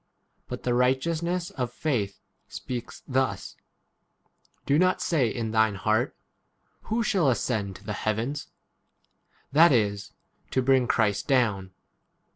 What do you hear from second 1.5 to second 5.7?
of faith speaks thus: Do not say in